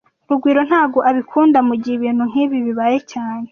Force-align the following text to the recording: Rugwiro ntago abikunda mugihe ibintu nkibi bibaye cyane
Rugwiro 0.29 0.61
ntago 0.69 0.99
abikunda 1.09 1.57
mugihe 1.67 1.95
ibintu 1.97 2.23
nkibi 2.31 2.57
bibaye 2.65 2.97
cyane 3.11 3.45